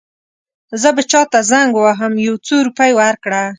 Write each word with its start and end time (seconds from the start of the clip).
زه 0.81 0.89
به 0.95 1.03
چاته 1.11 1.39
زنګ 1.51 1.69
ووهم 1.75 2.13
یو 2.27 2.35
څو 2.45 2.55
روپۍ 2.67 2.91
ورکړه. 2.95 3.41